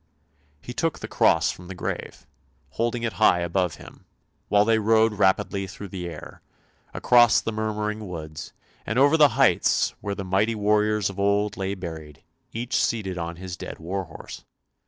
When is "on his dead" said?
13.19-13.77